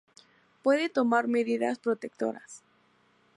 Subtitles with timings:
[0.63, 2.63] Puede tomar medidas protectoras.